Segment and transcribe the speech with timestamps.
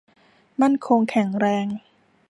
[0.61, 1.65] มั่นคงแข็งแรง